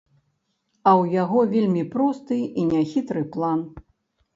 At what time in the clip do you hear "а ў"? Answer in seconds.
0.87-1.03